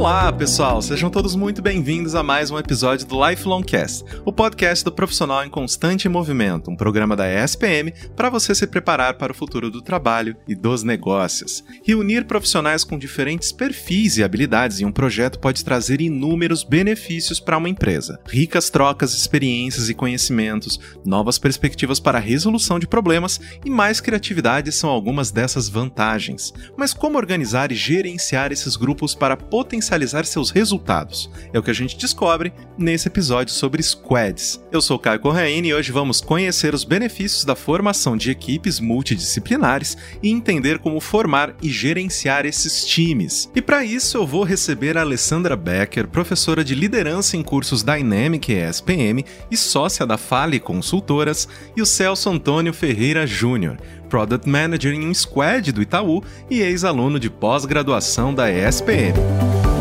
[0.00, 0.80] Olá, pessoal!
[0.80, 5.44] Sejam todos muito bem-vindos a mais um episódio do Lifelong Cast, o podcast do profissional
[5.44, 9.82] em constante movimento, um programa da ESPM para você se preparar para o futuro do
[9.82, 11.62] trabalho e dos negócios.
[11.84, 17.58] Reunir profissionais com diferentes perfis e habilidades em um projeto pode trazer inúmeros benefícios para
[17.58, 18.18] uma empresa.
[18.26, 24.72] Ricas trocas, experiências e conhecimentos, novas perspectivas para a resolução de problemas e mais criatividade
[24.72, 26.54] são algumas dessas vantagens.
[26.74, 31.30] Mas como organizar e gerenciar esses grupos para potencializar potencializar seus resultados.
[31.52, 34.62] É o que a gente descobre nesse episódio sobre squads.
[34.70, 39.96] Eu sou Caio Corraine e hoje vamos conhecer os benefícios da formação de equipes multidisciplinares
[40.22, 43.50] e entender como formar e gerenciar esses times.
[43.54, 48.52] E para isso eu vou receber a Alessandra Becker, professora de liderança em cursos Dynamic
[48.52, 53.78] ESPM e sócia da Fale Consultoras, e o Celso Antônio Ferreira Júnior,
[54.08, 59.79] Product Manager em um squad do Itaú e ex-aluno de pós-graduação da ESPM.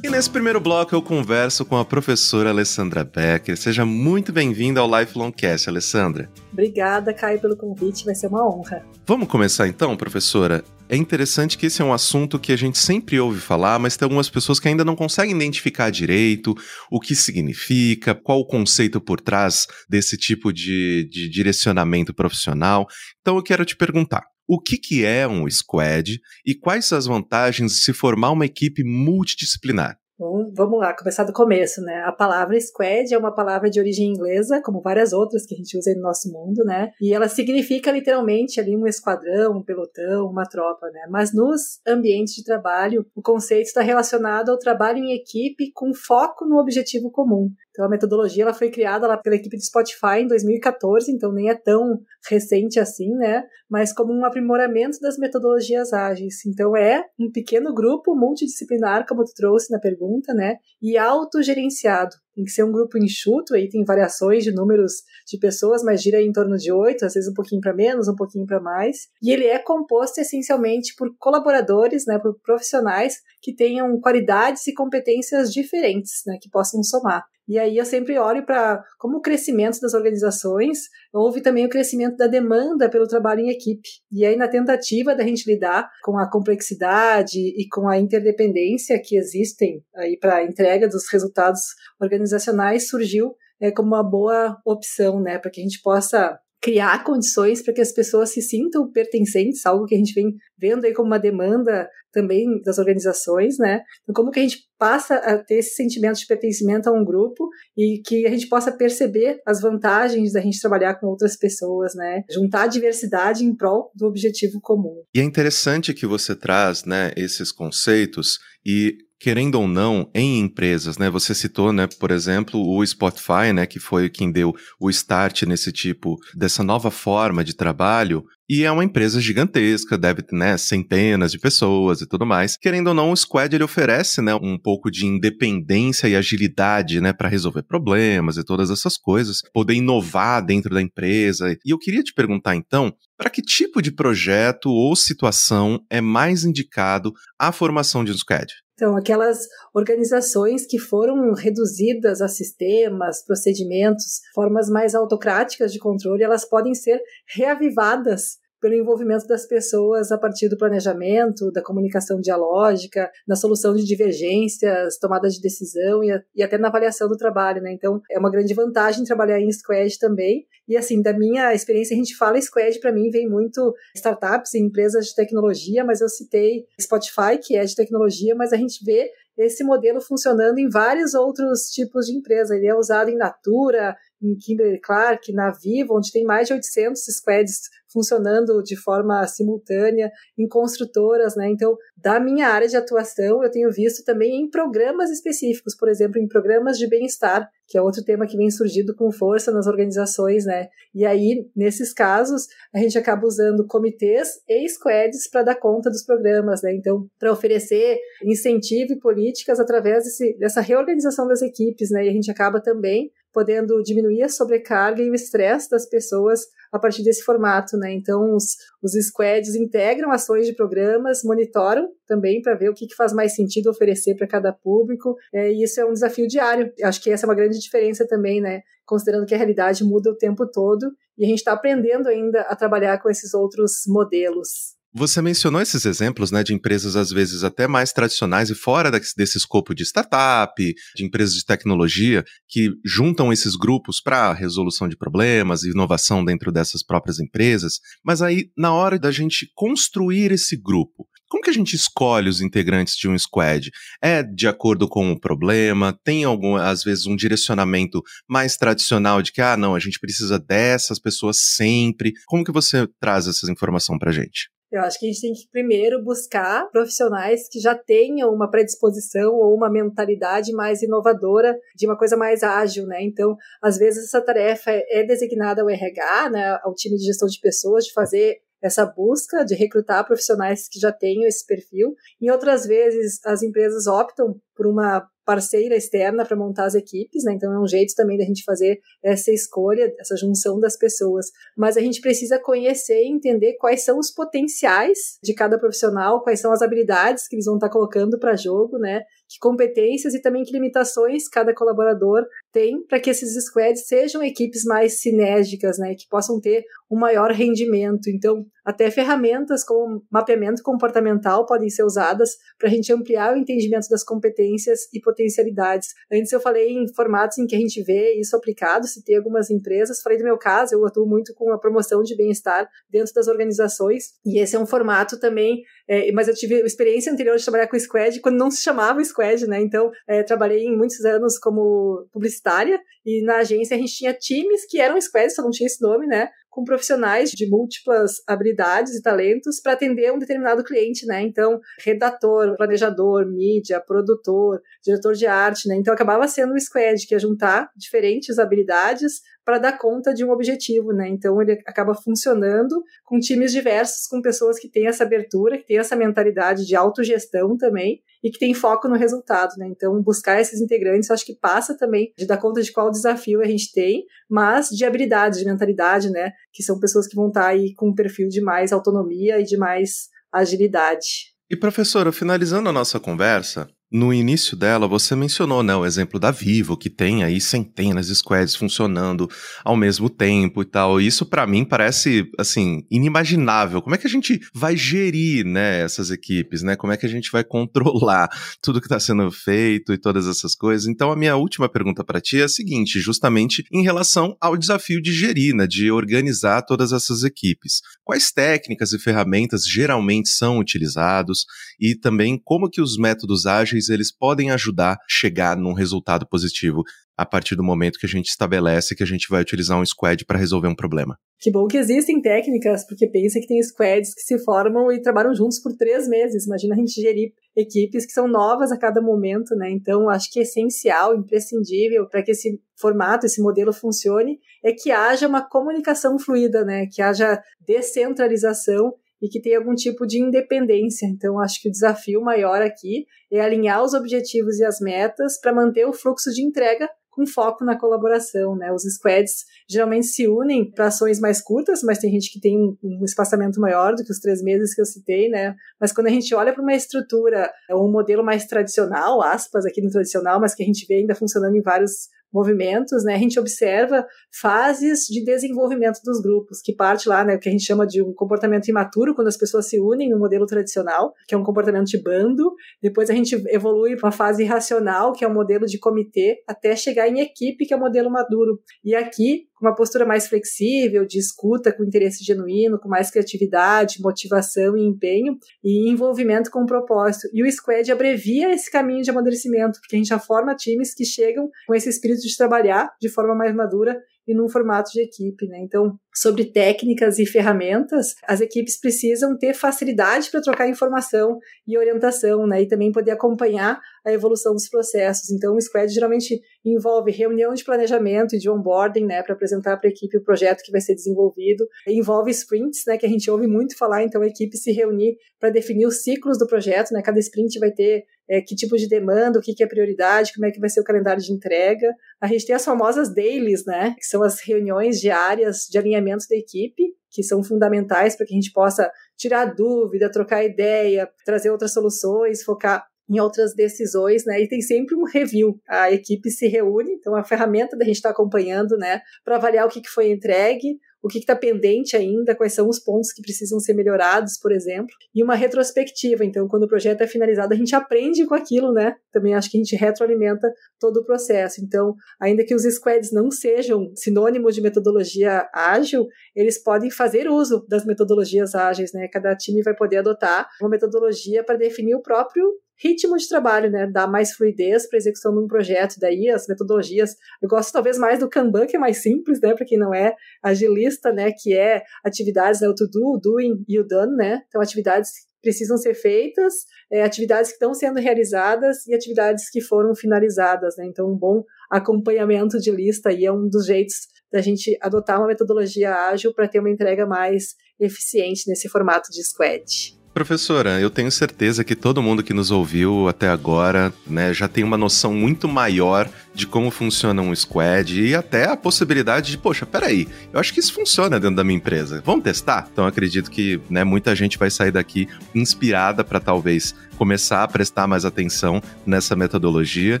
[0.14, 3.56] Nesse primeiro bloco eu converso com a professora Alessandra Becker.
[3.56, 6.30] Seja muito bem-vinda ao Lifelong Cast, Alessandra.
[6.52, 8.86] Obrigada, Caio, pelo convite, vai ser uma honra.
[9.04, 10.62] Vamos começar então, professora?
[10.88, 14.06] É interessante que esse é um assunto que a gente sempre ouve falar, mas tem
[14.06, 16.54] algumas pessoas que ainda não conseguem identificar direito
[16.92, 22.86] o que significa, qual o conceito por trás desse tipo de, de direcionamento profissional.
[23.20, 27.72] Então eu quero te perguntar: o que, que é um squad e quais as vantagens
[27.72, 29.98] de se formar uma equipe multidisciplinar?
[30.16, 32.04] Bom, vamos lá, começar do começo, né?
[32.06, 35.76] A palavra squad é uma palavra de origem inglesa, como várias outras que a gente
[35.76, 36.92] usa no nosso mundo, né?
[37.00, 41.08] E ela significa literalmente ali um esquadrão, um pelotão, uma tropa, né?
[41.10, 46.44] Mas nos ambientes de trabalho, o conceito está relacionado ao trabalho em equipe com foco
[46.44, 47.50] no objetivo comum.
[47.74, 51.50] Então a metodologia ela foi criada lá pela equipe do Spotify em 2014, então nem
[51.50, 53.42] é tão recente assim, né?
[53.68, 56.46] Mas como um aprimoramento das metodologias ágeis.
[56.46, 60.58] Então é um pequeno grupo multidisciplinar, como tu trouxe na pergunta, né?
[60.80, 62.14] E autogerenciado.
[62.32, 66.22] Tem que ser um grupo enxuto, aí tem variações de números de pessoas, mas gira
[66.22, 69.08] em torno de oito, às vezes um pouquinho para menos, um pouquinho para mais.
[69.20, 75.52] E ele é composto essencialmente por colaboradores, né, por profissionais que tenham qualidades e competências
[75.52, 77.24] diferentes, né, que possam somar.
[77.46, 80.78] E aí eu sempre olho para como o crescimento das organizações,
[81.12, 83.88] houve também o crescimento da demanda pelo trabalho em equipe.
[84.10, 89.16] E aí na tentativa da gente lidar com a complexidade e com a interdependência que
[89.16, 91.60] existem aí para a entrega dos resultados
[92.00, 97.60] organizacionais, surgiu é, como uma boa opção, né, para que a gente possa criar condições
[97.62, 101.08] para que as pessoas se sintam pertencentes, algo que a gente vem vendo aí como
[101.08, 103.82] uma demanda também das organizações, né?
[104.02, 107.50] Então, como que a gente passa a ter esse sentimento de pertencimento a um grupo
[107.76, 112.22] e que a gente possa perceber as vantagens da gente trabalhar com outras pessoas, né?
[112.30, 115.02] Juntar a diversidade em prol do objetivo comum.
[115.14, 120.98] E é interessante que você traz, né, esses conceitos e querendo ou não, em empresas,
[120.98, 121.08] né?
[121.08, 125.72] Você citou, né, por exemplo, o Spotify, né, que foi quem deu o start nesse
[125.72, 128.22] tipo dessa nova forma de trabalho.
[128.46, 132.58] E é uma empresa gigantesca, deve ter né, centenas de pessoas e tudo mais.
[132.58, 137.14] Querendo ou não, o Squad ele oferece né, um pouco de independência e agilidade né,
[137.14, 141.56] para resolver problemas e todas essas coisas, poder inovar dentro da empresa.
[141.64, 146.44] E eu queria te perguntar então, para que tipo de projeto ou situação é mais
[146.44, 148.52] indicado a formação de um Squad?
[148.74, 156.44] Então, aquelas organizações que foram reduzidas a sistemas, procedimentos, formas mais autocráticas de controle, elas
[156.44, 163.36] podem ser reavivadas pelo envolvimento das pessoas a partir do planejamento, da comunicação dialógica, na
[163.36, 167.74] solução de divergências, tomada de decisão e, a, e, até na avaliação do trabalho, né?
[167.74, 170.46] Então, é uma grande vantagem trabalhar em squad também.
[170.66, 174.60] E assim, da minha experiência, a gente fala squad para mim vem muito startups e
[174.60, 179.10] empresas de tecnologia, mas eu citei Spotify, que é de tecnologia, mas a gente vê
[179.36, 182.56] esse modelo funcionando em vários outros tipos de empresa.
[182.56, 187.02] Ele é usado em Natura, em Kimberly Clark, na Vivo, onde tem mais de 800
[187.02, 187.60] squads
[187.94, 191.48] funcionando de forma simultânea, em construtoras, né?
[191.48, 196.20] Então, da minha área de atuação, eu tenho visto também em programas específicos, por exemplo,
[196.20, 200.44] em programas de bem-estar, que é outro tema que vem surgindo com força nas organizações,
[200.44, 200.66] né?
[200.92, 206.04] E aí, nesses casos, a gente acaba usando comitês e squads para dar conta dos
[206.04, 206.74] programas, né?
[206.74, 212.04] Então, para oferecer incentivo e políticas através desse, dessa reorganização das equipes, né?
[212.04, 216.78] E a gente acaba também podendo diminuir a sobrecarga e o estresse das pessoas a
[216.78, 217.92] partir desse formato, né?
[217.92, 222.94] Então, os, os squads integram ações de programas, monitoram também para ver o que, que,
[222.94, 226.72] faz mais sentido oferecer para cada público, é, e isso é um desafio diário.
[226.82, 228.62] Acho que essa é uma grande diferença também, né?
[228.86, 232.56] Considerando que a realidade muda o tempo todo e a gente está aprendendo ainda a
[232.56, 234.73] trabalhar com esses outros modelos.
[234.96, 239.36] Você mencionou esses exemplos, né, de empresas às vezes até mais tradicionais e fora desse
[239.36, 240.54] escopo de startup,
[240.94, 246.52] de empresas de tecnologia, que juntam esses grupos para resolução de problemas e inovação dentro
[246.52, 247.80] dessas próprias empresas.
[248.04, 252.40] Mas aí, na hora da gente construir esse grupo, como que a gente escolhe os
[252.40, 253.72] integrantes de um squad?
[254.00, 255.98] É de acordo com o problema?
[256.04, 260.38] Tem algum, às vezes, um direcionamento mais tradicional de que, ah, não, a gente precisa
[260.38, 262.12] dessas pessoas sempre?
[262.26, 264.53] Como que você traz essa informação pra gente?
[264.74, 269.36] Eu acho que a gente tem que primeiro buscar profissionais que já tenham uma predisposição
[269.36, 273.00] ou uma mentalidade mais inovadora de uma coisa mais ágil, né?
[273.00, 277.38] Então, às vezes essa tarefa é designada ao RH, né, ao time de gestão de
[277.38, 281.94] pessoas, de fazer essa busca de recrutar profissionais que já tenham esse perfil.
[282.20, 287.32] Em outras vezes, as empresas optam por uma parceira externa para montar as equipes, né?
[287.32, 291.26] Então é um jeito também da gente fazer essa escolha, essa junção das pessoas.
[291.56, 296.40] Mas a gente precisa conhecer e entender quais são os potenciais de cada profissional, quais
[296.40, 299.00] são as habilidades que eles vão estar colocando para jogo, né?
[299.28, 304.64] Que competências e também que limitações cada colaborador tem para que esses squads sejam equipes
[304.64, 305.94] mais sinérgicas, né?
[305.94, 308.08] Que possam ter um maior rendimento.
[308.08, 313.88] Então, até ferramentas como mapeamento comportamental podem ser usadas para a gente ampliar o entendimento
[313.88, 315.88] das competências e potencialidades.
[316.10, 319.50] Antes eu falei em formatos em que a gente vê isso aplicado, se tem algumas
[319.50, 320.00] empresas.
[320.00, 324.14] Falei do meu caso, eu atuo muito com a promoção de bem-estar dentro das organizações,
[324.24, 327.78] e esse é um formato também, é, mas eu tive experiência anterior de trabalhar com
[327.78, 329.60] Squad quando não se chamava Squad, né?
[329.60, 334.66] Então, é, trabalhei em muitos anos como publicitária, e na agência a gente tinha times
[334.66, 336.30] que eram Squads, só não tinha esse nome, né?
[336.54, 341.20] Com profissionais de múltiplas habilidades e talentos para atender um determinado cliente, né?
[341.20, 345.74] Então, redator, planejador, mídia, produtor, diretor de arte, né?
[345.74, 350.30] Então, acabava sendo um squad que ia juntar diferentes habilidades para dar conta de um
[350.30, 351.08] objetivo, né?
[351.08, 355.78] Então, ele acaba funcionando com times diversos, com pessoas que têm essa abertura, que têm
[355.78, 359.68] essa mentalidade de autogestão também e que tem foco no resultado, né?
[359.68, 363.44] Então, buscar esses integrantes, acho que passa também de dar conta de qual desafio a
[363.44, 366.32] gente tem, mas de habilidade, de mentalidade, né?
[366.50, 369.58] Que são pessoas que vão estar aí com um perfil de mais autonomia e de
[369.58, 371.34] mais agilidade.
[371.50, 376.32] E professora, finalizando a nossa conversa, no início dela, você mencionou né, o exemplo da
[376.32, 379.30] Vivo, que tem aí centenas de squads funcionando
[379.64, 381.00] ao mesmo tempo e tal.
[381.00, 383.80] Isso para mim parece assim inimaginável.
[383.80, 386.74] Como é que a gente vai gerir né, essas equipes, né?
[386.74, 388.28] Como é que a gente vai controlar
[388.60, 390.88] tudo que está sendo feito e todas essas coisas?
[390.88, 395.00] Então a minha última pergunta para ti é a seguinte, justamente em relação ao desafio
[395.00, 397.80] de gerir, né, de organizar todas essas equipes.
[398.02, 401.44] Quais técnicas e ferramentas geralmente são utilizados
[401.78, 406.82] e também como que os métodos ágeis eles podem ajudar a chegar num resultado positivo
[407.16, 410.24] a partir do momento que a gente estabelece que a gente vai utilizar um squad
[410.24, 411.16] para resolver um problema.
[411.38, 415.34] Que bom que existem técnicas, porque pensa que tem squads que se formam e trabalham
[415.34, 416.46] juntos por três meses.
[416.46, 419.70] Imagina a gente gerir equipes que são novas a cada momento, né?
[419.70, 424.90] Então, acho que é essencial, imprescindível para que esse formato, esse modelo funcione, é que
[424.90, 426.86] haja uma comunicação fluida, né?
[426.90, 431.06] Que haja descentralização e que tenha algum tipo de independência.
[431.06, 435.52] Então, acho que o desafio maior aqui é alinhar os objetivos e as metas para
[435.52, 438.72] manter o fluxo de entrega com foco na colaboração, né?
[438.72, 443.04] Os squads geralmente se unem para ações mais curtas, mas tem gente que tem um
[443.04, 445.54] espaçamento maior do que os três meses que eu citei, né?
[445.80, 449.90] Mas quando a gente olha para uma estrutura, um modelo mais tradicional, aspas aqui no
[449.90, 454.04] tradicional, mas que a gente vê ainda funcionando em vários movimentos, né, a gente observa
[454.40, 458.12] fases de desenvolvimento dos grupos, que parte lá, né, que a gente chama de um
[458.12, 462.02] comportamento imaturo, quando as pessoas se unem no modelo tradicional, que é um comportamento de
[462.02, 466.42] bando, depois a gente evolui para uma fase racional, que é um modelo de comitê,
[466.48, 468.60] até chegar em equipe, que é o um modelo maduro.
[468.84, 474.76] E aqui, uma postura mais flexível, de escuta com interesse genuíno, com mais criatividade, motivação
[474.76, 477.28] e empenho, e envolvimento com o propósito.
[477.32, 481.04] E o Squad abrevia esse caminho de amadurecimento, porque a gente já forma times que
[481.04, 485.46] chegam com esse espírito de trabalhar de forma mais madura e num formato de equipe,
[485.46, 485.58] né?
[485.60, 492.46] Então, sobre técnicas e ferramentas, as equipes precisam ter facilidade para trocar informação e orientação,
[492.46, 492.62] né?
[492.62, 495.30] E também poder acompanhar a evolução dos processos.
[495.30, 499.88] Então, o Squad geralmente envolve reunião de planejamento e de onboarding, né, para apresentar para
[499.88, 501.66] a equipe o projeto que vai ser desenvolvido.
[501.88, 505.50] Envolve sprints, né, que a gente ouve muito falar, então a equipe se reunir para
[505.50, 507.02] definir os ciclos do projeto, né?
[507.02, 510.46] Cada sprint vai ter é, que tipo de demanda, o que, que é prioridade, como
[510.46, 511.94] é que vai ser o calendário de entrega.
[512.20, 516.36] A gente tem as famosas dailies, né, que são as reuniões diárias de alinhamento da
[516.36, 521.72] equipe, que são fundamentais para que a gente possa tirar dúvida, trocar ideia, trazer outras
[521.72, 524.40] soluções, focar em outras decisões, né?
[524.40, 525.60] E tem sempre um review.
[525.68, 529.66] A equipe se reúne, então a ferramenta da gente estar tá acompanhando, né, para avaliar
[529.66, 533.20] o que, que foi entregue, o que está pendente ainda, quais são os pontos que
[533.20, 536.24] precisam ser melhorados, por exemplo, e uma retrospectiva.
[536.24, 538.96] Então, quando o projeto é finalizado, a gente aprende com aquilo, né?
[539.12, 541.62] Também acho que a gente retroalimenta todo o processo.
[541.62, 547.66] Então, ainda que os squads não sejam sinônimos de metodologia ágil, eles podem fazer uso
[547.68, 549.06] das metodologias ágeis, né?
[549.12, 552.50] Cada time vai poder adotar uma metodologia para definir o próprio
[552.82, 553.86] ritmo de trabalho, né?
[553.86, 555.96] Dar mais fluidez para a execução de um projeto.
[555.98, 559.54] Daí as metodologias, eu gosto talvez mais do Kanban, que é mais simples, né?
[559.54, 561.32] Para quem não é agilista, né?
[561.32, 562.68] Que é atividades, né?
[562.68, 564.42] O to do, o doing e o done, né?
[564.48, 565.10] Então, atividades
[565.42, 566.54] precisam ser feitas,
[566.90, 570.86] é, atividades que estão sendo realizadas e atividades que foram finalizadas, né?
[570.86, 573.94] Então, um bom acompanhamento de lista aí é um dos jeitos
[574.32, 579.22] da gente adotar uma metodologia ágil para ter uma entrega mais eficiente nesse formato de
[579.22, 580.03] squad.
[580.14, 584.62] Professora, eu tenho certeza que todo mundo que nos ouviu até agora né, já tem
[584.62, 589.66] uma noção muito maior de como funciona um squad e até a possibilidade de, poxa,
[589.66, 592.00] peraí, eu acho que isso funciona dentro da minha empresa.
[592.06, 592.68] Vamos testar?
[592.72, 597.86] Então acredito que né, muita gente vai sair daqui inspirada para talvez começar a prestar
[597.86, 600.00] mais atenção nessa metodologia.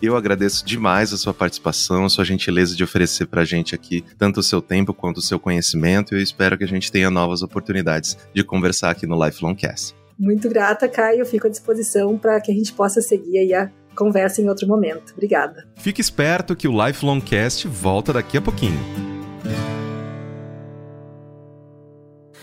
[0.00, 4.04] Eu agradeço demais a sua participação, a sua gentileza de oferecer para a gente aqui
[4.16, 6.14] tanto o seu tempo quanto o seu conhecimento.
[6.14, 9.94] E eu espero que a gente tenha novas oportunidades de conversar aqui no Lifelong Cast.
[10.18, 11.24] Muito grata, Caio.
[11.24, 15.12] Fico à disposição para que a gente possa seguir aí a conversa em outro momento.
[15.12, 15.66] Obrigada.
[15.76, 18.78] Fique esperto que o Lifelong Cast volta daqui a pouquinho.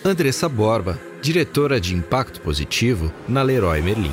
[0.04, 4.12] Andressa Borba, diretora de Impacto Positivo na Leroy Merlin.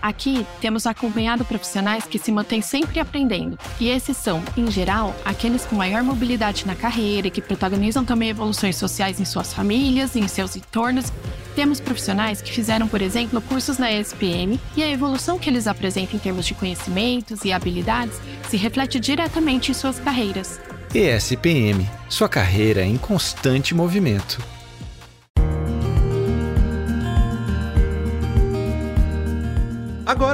[0.00, 5.64] Aqui temos acompanhado profissionais que se mantêm sempre aprendendo, e esses são, em geral, aqueles
[5.64, 10.20] com maior mobilidade na carreira e que protagonizam também evoluções sociais em suas famílias e
[10.20, 11.12] em seus entornos.
[11.56, 16.14] Temos profissionais que fizeram, por exemplo, cursos na ESPM e a evolução que eles apresentam
[16.14, 20.60] em termos de conhecimentos e habilidades se reflete diretamente em suas carreiras.
[20.94, 24.61] ESPM, sua carreira em constante movimento.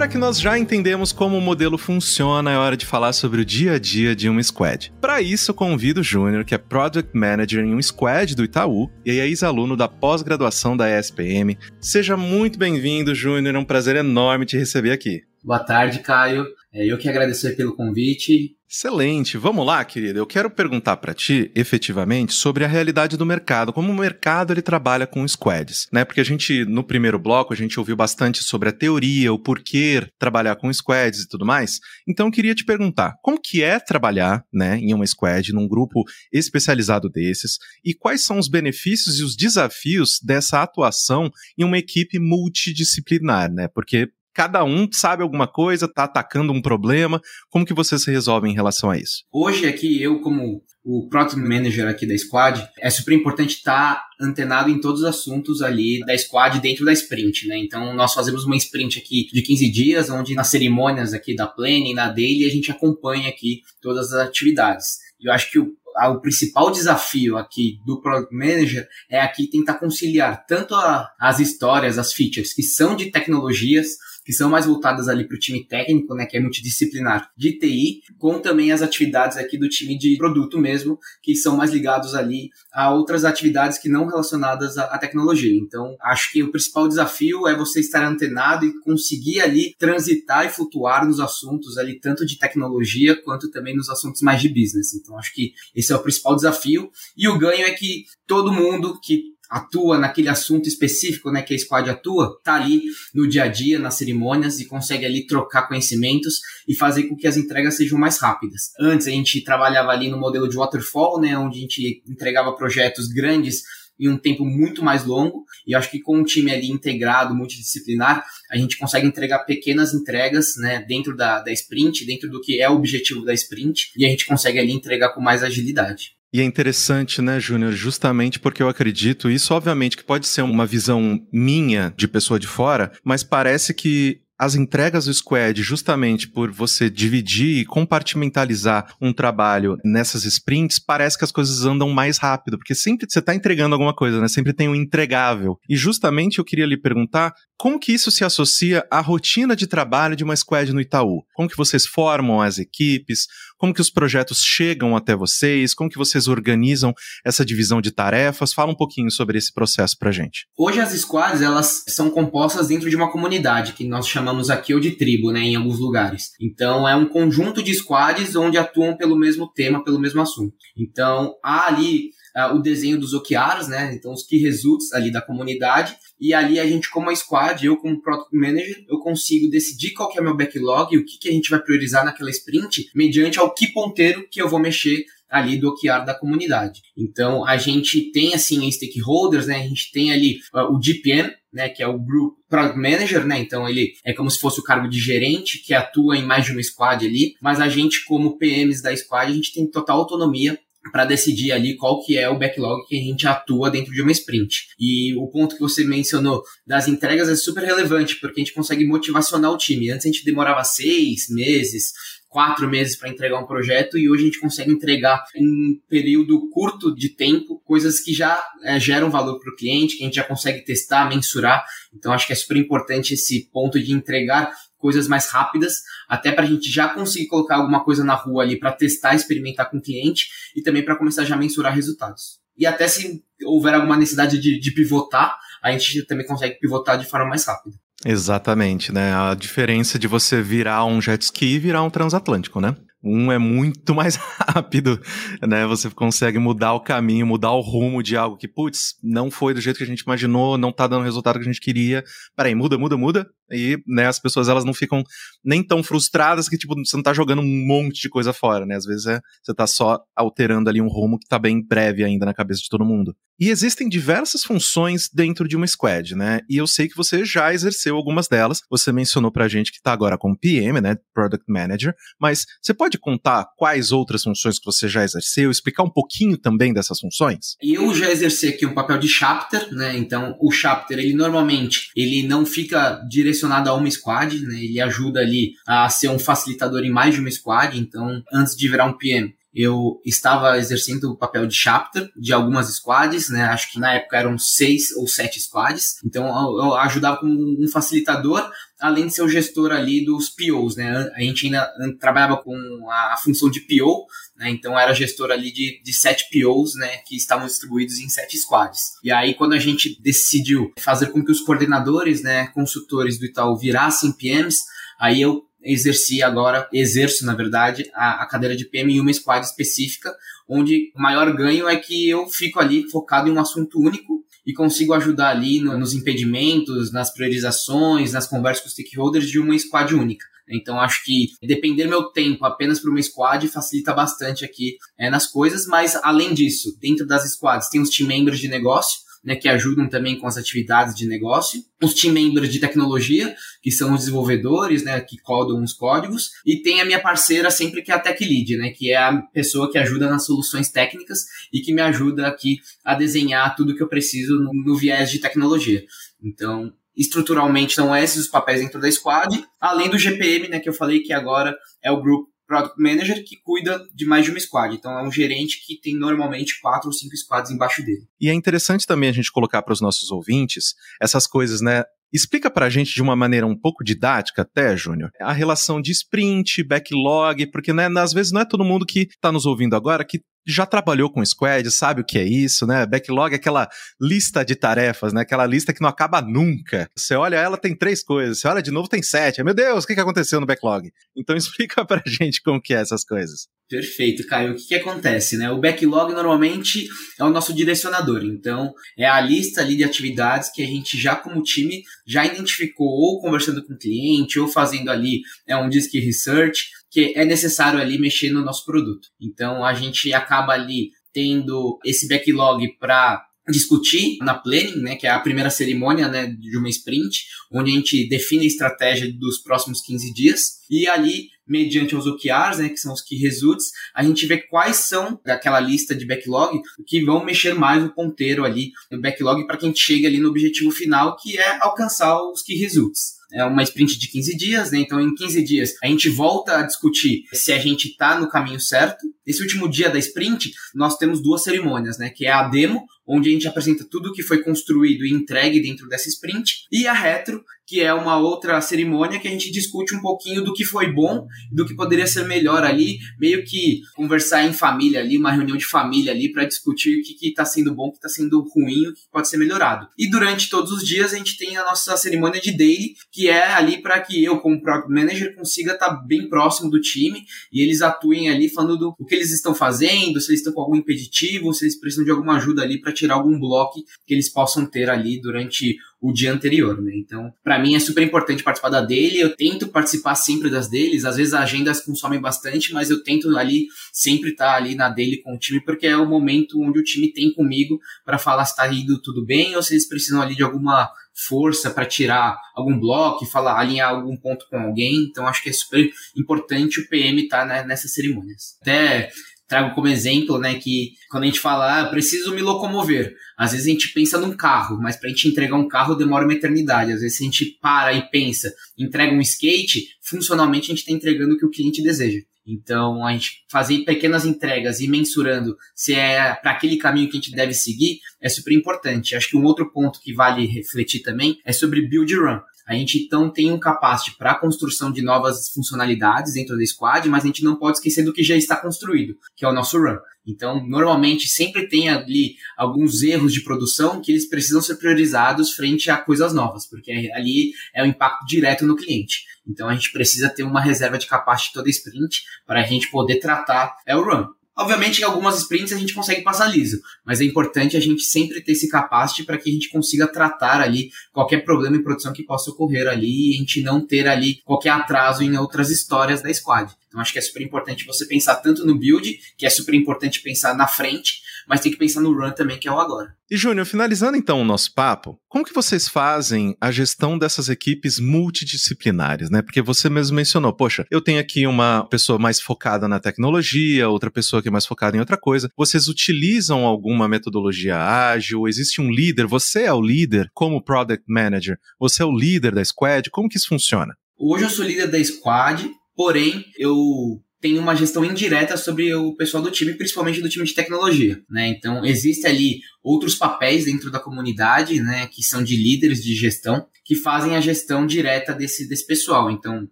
[0.09, 3.45] Agora que nós já entendemos como o modelo funciona, é hora de falar sobre o
[3.45, 4.91] dia a dia de um squad.
[5.03, 9.21] Para isso, convido o Júnior, que é Project Manager em um squad do Itaú e
[9.21, 11.59] é ex-aluno da pós-graduação da ESPM.
[11.79, 15.25] Seja muito bem-vindo, Júnior, é um prazer enorme te receber aqui.
[15.45, 16.47] Boa tarde, Caio.
[16.79, 18.57] É, eu que agradecer pelo convite.
[18.71, 19.37] Excelente.
[19.37, 20.17] Vamos lá, querido.
[20.17, 24.63] Eu quero perguntar para ti, efetivamente, sobre a realidade do mercado, como o mercado ele
[24.63, 26.05] trabalha com squads, né?
[26.05, 30.07] Porque a gente no primeiro bloco a gente ouviu bastante sobre a teoria, o porquê
[30.21, 31.81] trabalhar com squads e tudo mais.
[32.07, 36.05] Então eu queria te perguntar, como que é trabalhar, né, em uma squad, num grupo
[36.33, 42.21] especializado desses, e quais são os benefícios e os desafios dessa atuação em uma equipe
[42.21, 43.67] multidisciplinar, né?
[43.67, 47.21] Porque cada um sabe alguma coisa, está atacando um problema.
[47.51, 49.25] Como que vocês se resolvem em relação a isso?
[49.33, 54.05] Hoje aqui, eu como o Product Manager aqui da Squad, é super importante estar tá
[54.21, 57.59] antenado em todos os assuntos ali da Squad dentro da sprint, né?
[57.59, 61.95] Então, nós fazemos uma sprint aqui de 15 dias, onde nas cerimônias aqui da Planning,
[61.95, 64.99] na Daily, a gente acompanha aqui todas as atividades.
[65.21, 65.73] Eu acho que o
[66.07, 71.99] o principal desafio aqui do Product Manager é aqui tentar conciliar tanto a, as histórias,
[71.99, 73.97] as features que são de tecnologias,
[74.29, 78.03] que são mais voltadas ali para o time técnico, né, que é multidisciplinar de TI,
[78.19, 82.51] com também as atividades aqui do time de produto mesmo, que são mais ligados ali
[82.71, 85.59] a outras atividades que não relacionadas à, à tecnologia.
[85.59, 90.51] Então, acho que o principal desafio é você estar antenado e conseguir ali transitar e
[90.51, 94.93] flutuar nos assuntos ali, tanto de tecnologia quanto também nos assuntos mais de business.
[94.93, 96.91] Então, acho que esse é o principal desafio.
[97.17, 101.59] E o ganho é que todo mundo que atua naquele assunto específico, né, que a
[101.59, 102.83] squad atua, tá ali
[103.15, 107.27] no dia a dia, nas cerimônias e consegue ali trocar conhecimentos e fazer com que
[107.27, 108.73] as entregas sejam mais rápidas.
[108.79, 113.09] Antes a gente trabalhava ali no modelo de waterfall, né, onde a gente entregava projetos
[113.09, 113.63] grandes
[113.99, 115.45] em um tempo muito mais longo.
[115.67, 120.57] E acho que com um time ali integrado, multidisciplinar, a gente consegue entregar pequenas entregas,
[120.57, 124.09] né, dentro da, da sprint, dentro do que é o objetivo da sprint, e a
[124.09, 126.19] gente consegue ali entregar com mais agilidade.
[126.33, 130.67] E é interessante, né, Júnior, justamente porque eu acredito, isso obviamente que pode ser uma
[130.67, 136.51] visão minha de pessoa de fora, mas parece que as entregas do Squad, justamente por
[136.51, 142.57] você dividir e compartimentalizar um trabalho nessas sprints, parece que as coisas andam mais rápido,
[142.57, 144.29] porque sempre você está entregando alguma coisa, né?
[144.29, 145.59] Sempre tem um entregável.
[145.69, 150.15] E justamente eu queria lhe perguntar como que isso se associa à rotina de trabalho
[150.15, 151.25] de uma squad no Itaú?
[151.35, 153.27] Como que vocês formam as equipes?
[153.59, 155.75] Como que os projetos chegam até vocês?
[155.75, 158.53] Como que vocês organizam essa divisão de tarefas?
[158.53, 160.47] Fala um pouquinho sobre esse processo pra gente.
[160.57, 164.81] Hoje as squads, elas são compostas dentro de uma comunidade, que nós chamamos aqui ou
[164.81, 166.31] de tribo, né, em alguns lugares.
[166.41, 170.55] Então é um conjunto de squads onde atuam pelo mesmo tema, pelo mesmo assunto.
[170.77, 173.93] Então há ali uh, o desenho dos OKRs, né?
[173.95, 175.97] Então, os key results ali da comunidade.
[176.21, 180.09] E ali a gente, como a squad, eu como Product Manager, eu consigo decidir qual
[180.09, 182.91] que é o meu backlog e o que, que a gente vai priorizar naquela sprint,
[182.95, 186.81] mediante ao que ponteiro que eu vou mexer ali do OKR da comunidade.
[186.97, 189.57] Então, a gente tem, assim, stakeholders, né?
[189.57, 193.39] A gente tem ali uh, o GPM, né, que é o Group Product Manager, né,
[193.39, 196.53] então ele é como se fosse o cargo de gerente que atua em mais de
[196.53, 200.59] uma squad ali, mas a gente como PMs da squad, a gente tem total autonomia
[200.91, 204.13] para decidir ali qual que é o backlog que a gente atua dentro de uma
[204.13, 204.69] sprint.
[204.79, 208.87] E o ponto que você mencionou das entregas é super relevante, porque a gente consegue
[208.87, 209.91] motivacionar o time.
[209.91, 211.93] Antes a gente demorava seis meses,
[212.29, 216.49] quatro meses para entregar um projeto e hoje a gente consegue entregar em um período
[216.51, 220.17] curto de tempo coisas que já é, geram valor para o cliente, que a gente
[220.17, 221.65] já consegue testar, mensurar.
[221.95, 226.45] Então acho que é super importante esse ponto de entregar coisas mais rápidas, até para
[226.45, 229.83] a gente já conseguir colocar alguma coisa na rua ali para testar, experimentar com o
[229.83, 232.39] cliente e também para começar já a mensurar resultados.
[232.57, 237.07] E até se houver alguma necessidade de, de pivotar, a gente também consegue pivotar de
[237.07, 237.77] forma mais rápida.
[238.05, 239.13] Exatamente, né?
[239.15, 242.77] A diferença de você virar um jet ski e virar um transatlântico, né?
[243.03, 245.01] Um é muito mais rápido,
[245.47, 245.67] né?
[245.67, 249.61] Você consegue mudar o caminho, mudar o rumo de algo que, putz, não foi do
[249.61, 252.03] jeito que a gente imaginou, não tá dando o resultado que a gente queria.
[252.37, 253.27] Peraí, muda, muda, muda.
[253.51, 255.03] E, né, as pessoas, elas não ficam
[255.45, 258.77] nem tão frustradas que, tipo, você não tá jogando um monte de coisa fora, né?
[258.77, 262.27] Às vezes é, você tá só alterando ali um rumo que tá bem breve ainda
[262.27, 263.17] na cabeça de todo mundo.
[263.41, 266.41] E existem diversas funções dentro de uma squad, né?
[266.51, 268.63] E eu sei que você já exerceu algumas delas.
[268.69, 270.97] Você mencionou pra gente que tá agora como PM, né?
[271.15, 271.95] Product Manager.
[272.21, 275.51] Mas você pode contar quais outras funções que você já exerceu?
[275.51, 277.57] Explicar um pouquinho também dessas funções?
[277.61, 279.99] Eu já exerci aqui um papel de chapter, né?
[279.99, 284.63] Então, o chapter, ele normalmente, ele não fica direcionado a uma squad, né?
[284.63, 287.79] Ele ajuda ali a ser um facilitador em mais de uma squad.
[287.79, 292.69] Então, antes de virar um PM, eu estava exercendo o papel de chapter de algumas
[292.69, 293.43] squads, né?
[293.43, 295.97] Acho que na época eram seis ou sete squads.
[296.05, 298.49] Então eu, ajudava como um facilitador,
[298.81, 301.11] além de ser o gestor ali dos POs, né?
[301.13, 302.55] A gente ainda trabalhava com
[302.89, 304.07] a função de PO,
[304.37, 304.49] né?
[304.49, 306.99] Então era gestor ali de, de sete POs, né?
[306.99, 308.93] Que estavam distribuídos em sete squads.
[309.03, 312.47] E aí quando a gente decidiu fazer com que os coordenadores, né?
[312.55, 314.59] Consultores do Itaú virassem PMs,
[315.01, 319.45] aí eu exerci agora, exerço, na verdade, a, a cadeira de PM em uma squad
[319.45, 320.15] específica,
[320.49, 324.53] onde o maior ganho é que eu fico ali focado em um assunto único e
[324.53, 329.59] consigo ajudar ali no, nos impedimentos, nas priorizações, nas conversas com os stakeholders de uma
[329.59, 330.25] squad única.
[330.51, 335.27] Então acho que depender meu tempo apenas para uma squad facilita bastante aqui é, nas
[335.27, 339.47] coisas, mas além disso, dentro das squads tem os team members de negócio, né, que
[339.47, 344.01] ajudam também com as atividades de negócio, os team members de tecnologia, que são os
[344.01, 347.99] desenvolvedores, né, que codam os códigos, e tem a minha parceira sempre que é a
[347.99, 351.83] Tech Lead, né, que é a pessoa que ajuda nas soluções técnicas e que me
[351.83, 355.85] ajuda aqui a desenhar tudo que eu preciso no, no viés de tecnologia.
[356.23, 360.73] Então, estruturalmente são esses os papéis dentro da squad, além do GPM, né, que eu
[360.73, 364.75] falei que agora é o grupo Product Manager que cuida de mais de uma squad.
[364.75, 368.09] Então é um gerente que tem normalmente quatro ou cinco squads embaixo dele.
[368.19, 371.85] E é interessante também a gente colocar para os nossos ouvintes essas coisas, né?
[372.11, 375.93] Explica para a gente de uma maneira um pouco didática até, Júnior, a relação de
[375.93, 380.03] sprint, backlog, porque né, às vezes não é todo mundo que está nos ouvindo agora
[380.03, 382.87] que já trabalhou com squad, sabe o que é isso, né?
[382.87, 383.69] Backlog é aquela
[384.01, 385.21] lista de tarefas, né?
[385.21, 386.89] Aquela lista que não acaba nunca.
[386.97, 388.41] Você olha ela, tem três coisas.
[388.41, 389.43] Você olha de novo, tem sete.
[389.43, 390.91] Meu Deus, o que, aconteceu no backlog?
[391.15, 393.47] Então explica pra gente como que é essas coisas.
[393.69, 394.53] Perfeito, Caio.
[394.53, 395.51] O que, que acontece, né?
[395.51, 398.25] O backlog normalmente é o nosso direcionador.
[398.25, 402.87] Então, é a lista ali de atividades que a gente já como time já identificou
[402.87, 407.81] ou conversando com o cliente ou fazendo ali é um disk research que é necessário
[407.81, 409.09] ali mexer no nosso produto.
[409.21, 415.11] Então a gente acaba ali tendo esse backlog para discutir na planning, né, que é
[415.11, 419.81] a primeira cerimônia, né, de uma sprint, onde a gente define a estratégia dos próximos
[419.81, 424.27] 15 dias e ali, mediante os OKRs, né, que são os key results, a gente
[424.27, 429.01] vê quais são daquela lista de backlog que vão mexer mais o ponteiro ali no
[429.01, 432.55] backlog para que a gente chegue ali no objetivo final, que é alcançar os key
[432.57, 434.79] results é uma sprint de 15 dias, né?
[434.79, 438.61] Então, em 15 dias, a gente volta a discutir se a gente está no caminho
[438.61, 439.07] certo.
[439.27, 442.11] Nesse último dia da sprint, nós temos duas cerimônias, né?
[442.11, 445.61] Que é a demo, onde a gente apresenta tudo o que foi construído e entregue
[445.61, 449.95] dentro dessa sprint, e a retro, que é uma outra cerimônia que a gente discute
[449.95, 453.83] um pouquinho do que foi bom e do que poderia ser melhor ali, meio que
[453.95, 457.75] conversar em família ali, uma reunião de família ali para discutir o que está sendo
[457.75, 459.87] bom, o que está sendo ruim, o que pode ser melhorado.
[459.99, 463.53] E durante todos os dias a gente tem a nossa cerimônia de daily, que é
[463.53, 467.61] ali para que eu, como product manager, consiga estar tá bem próximo do time e
[467.61, 470.77] eles atuem ali falando do o que eles estão fazendo, se eles estão com algum
[470.77, 474.65] impeditivo, se eles precisam de alguma ajuda ali para tirar algum bloco que eles possam
[474.65, 476.93] ter ali durante o dia anterior, né?
[476.95, 479.19] Então, para mim é super importante participar da dele.
[479.19, 481.05] Eu tento participar sempre das deles.
[481.05, 484.89] Às vezes as agendas consomem bastante, mas eu tento ali sempre estar tá ali na
[484.89, 488.45] dele com o time, porque é o momento onde o time tem comigo para falar
[488.45, 490.91] se está indo tudo bem ou se eles precisam ali de alguma
[491.27, 495.03] força para tirar algum bloco, falar, alinhar algum ponto com alguém.
[495.11, 495.85] Então, acho que é super
[496.17, 498.57] importante o PM estar tá, né, nessas cerimônias.
[498.63, 499.11] Até
[499.49, 503.67] trago como exemplo, né, que quando a gente fala, ah, preciso me locomover, às vezes
[503.67, 506.93] a gente pensa num carro, mas para a gente entregar um carro demora uma eternidade.
[506.93, 511.35] Às vezes a gente para e pensa, entrega um skate, funcionalmente a gente está entregando
[511.35, 512.21] o que o cliente deseja.
[512.47, 517.21] Então, a gente fazer pequenas entregas e mensurando se é para aquele caminho que a
[517.21, 519.15] gente deve seguir é super importante.
[519.15, 522.41] Acho que um outro ponto que vale refletir também é sobre build run.
[522.69, 527.09] A gente então tem um capacity para a construção de novas funcionalidades dentro da squad,
[527.09, 529.79] mas a gente não pode esquecer do que já está construído, que é o nosso
[529.79, 529.97] run.
[530.27, 535.91] Então, normalmente sempre tem ali alguns erros de produção que eles precisam ser priorizados frente
[535.91, 539.25] a coisas novas, porque ali é o impacto direto no cliente.
[539.49, 543.17] Então, a gente precisa ter uma reserva de capacity toda sprint para a gente poder
[543.17, 544.27] tratar é o run.
[544.59, 548.41] Obviamente, em algumas sprints a gente consegue passar liso, mas é importante a gente sempre
[548.41, 552.25] ter esse capacity para que a gente consiga tratar ali qualquer problema em produção que
[552.25, 556.35] possa ocorrer ali e a gente não ter ali qualquer atraso em outras histórias da
[556.35, 556.73] squad.
[556.89, 560.21] Então acho que é super importante você pensar tanto no build, que é super importante
[560.21, 563.15] pensar na frente, mas tem que pensar no run também, que é o agora.
[563.31, 567.99] E Júnior, finalizando então o nosso papo, como que vocês fazem a gestão dessas equipes
[567.99, 569.43] multidisciplinares, né?
[569.43, 574.11] Porque você mesmo mencionou, poxa, eu tenho aqui uma pessoa mais focada na tecnologia, outra
[574.11, 575.51] pessoa que é mais focada em outra coisa.
[575.57, 578.47] Vocês utilizam alguma metodologia ágil?
[578.47, 579.27] Existe um líder?
[579.27, 581.59] Você é o líder como product manager?
[581.79, 583.11] Você é o líder da squad?
[583.11, 583.95] Como que isso funciona?
[584.19, 589.43] Hoje eu sou líder da squad, Porém, eu tenho uma gestão indireta sobre o pessoal
[589.43, 591.49] do time, principalmente do time de tecnologia, né?
[591.49, 596.67] Então, existe ali outros papéis dentro da comunidade, né, que são de líderes de gestão,
[596.85, 599.31] que fazem a gestão direta desse, desse pessoal.
[599.31, 599.69] Então,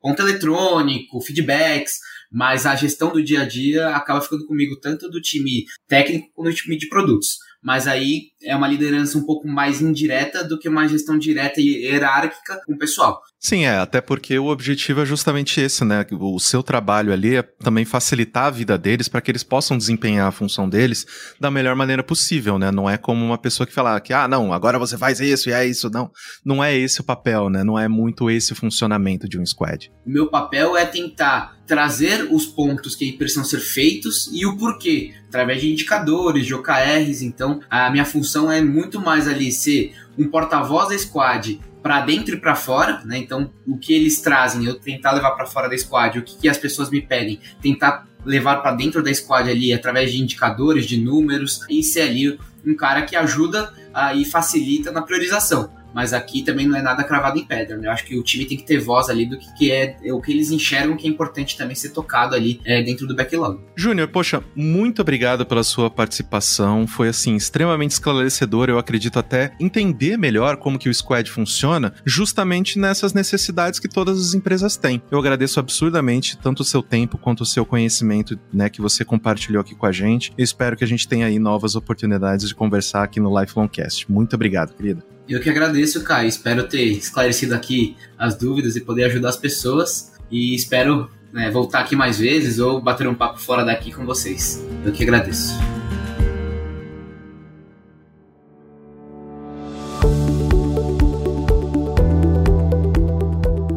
[0.00, 1.98] ponto eletrônico, feedbacks,
[2.30, 6.50] mas a gestão do dia a dia acaba ficando comigo tanto do time técnico quanto
[6.50, 10.68] do time de produtos mas aí é uma liderança um pouco mais indireta do que
[10.68, 13.20] uma gestão direta e hierárquica com o pessoal.
[13.40, 16.04] Sim, é, até porque o objetivo é justamente esse, né?
[16.12, 20.26] O seu trabalho ali é também facilitar a vida deles para que eles possam desempenhar
[20.26, 21.06] a função deles
[21.38, 22.72] da melhor maneira possível, né?
[22.72, 25.52] Não é como uma pessoa que fala que, ah, não, agora você faz isso e
[25.52, 25.88] é isso.
[25.88, 26.10] Não,
[26.44, 27.62] não é esse o papel, né?
[27.62, 29.90] Não é muito esse o funcionamento de um squad.
[30.04, 35.12] O meu papel é tentar trazer os pontos que precisam ser feitos e o porquê,
[35.28, 37.22] através de indicadores, de OKRs.
[37.22, 42.34] Então, a minha função é muito mais ali ser um porta-voz da squad para dentro
[42.34, 43.18] e para fora, né?
[43.18, 46.48] Então, o que eles trazem, eu tentar levar para fora da squad, o que, que
[46.48, 51.00] as pessoas me pedem, tentar levar para dentro da squad ali através de indicadores, de
[51.00, 56.42] números, e ser ali um cara que ajuda uh, e facilita na priorização mas aqui
[56.42, 57.76] também não é nada cravado em pedra.
[57.76, 57.88] Né?
[57.88, 60.12] Eu acho que o time tem que ter voz ali do que, que é, é
[60.12, 63.60] o que eles enxergam que é importante também ser tocado ali é, dentro do backlog.
[63.76, 66.86] Júnior, poxa, muito obrigado pela sua participação.
[66.86, 68.68] Foi assim extremamente esclarecedor.
[68.68, 74.20] Eu acredito até entender melhor como que o Squad funciona, justamente nessas necessidades que todas
[74.20, 75.02] as empresas têm.
[75.10, 79.60] Eu agradeço absurdamente tanto o seu tempo quanto o seu conhecimento, né, que você compartilhou
[79.60, 80.32] aqui com a gente.
[80.36, 84.10] Eu espero que a gente tenha aí novas oportunidades de conversar aqui no Lifelong Cast.
[84.10, 85.17] Muito obrigado, querida.
[85.28, 86.26] Eu que agradeço, Caio.
[86.26, 90.14] Espero ter esclarecido aqui as dúvidas e poder ajudar as pessoas.
[90.30, 94.64] E espero né, voltar aqui mais vezes ou bater um papo fora daqui com vocês.
[94.82, 95.52] Eu que agradeço.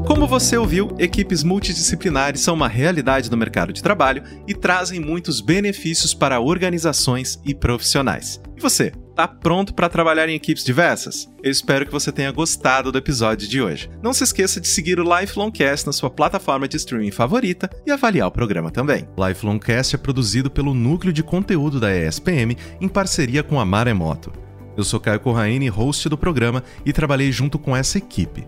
[0.08, 5.42] Como você ouviu, equipes multidisciplinares são uma realidade no mercado de trabalho e trazem muitos
[5.42, 8.40] benefícios para organizações e profissionais.
[8.56, 8.94] E você?
[9.22, 11.32] Tá pronto para trabalhar em equipes diversas?
[11.44, 13.88] Eu espero que você tenha gostado do episódio de hoje.
[14.02, 17.92] Não se esqueça de seguir o Lifelong Cast na sua plataforma de streaming favorita e
[17.92, 19.08] avaliar o programa também.
[19.16, 24.32] Lifelong Cast é produzido pelo núcleo de conteúdo da ESPM em parceria com a Maremoto.
[24.76, 28.48] Eu sou Caio Corraine, host do programa, e trabalhei junto com essa equipe.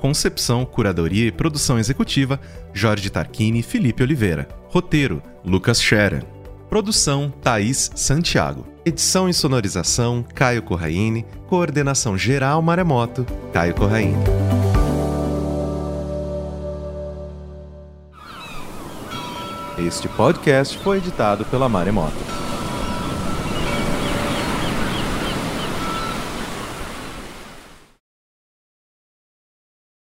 [0.00, 2.40] Concepção, curadoria e produção executiva:
[2.74, 4.48] Jorge Tarquini e Felipe Oliveira.
[4.70, 6.24] Roteiro: Lucas Scherer.
[6.70, 8.64] Produção Thaís Santiago.
[8.84, 11.26] Edição e sonorização Caio Corraine.
[11.48, 14.14] Coordenação geral Maremoto Caio Corraine.
[19.84, 22.14] Este podcast foi editado pela Maremoto.